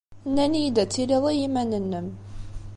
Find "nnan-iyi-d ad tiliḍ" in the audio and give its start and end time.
0.29-1.23